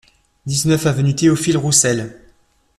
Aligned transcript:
dix-neuf 0.47 0.87
avenue 0.87 1.13
Théophile 1.15 1.57
Roussel 1.59 2.19